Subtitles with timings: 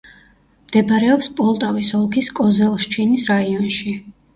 [0.69, 4.01] მდებარეობს პოლტავის ოლქის კოზელშჩინის რაიონში.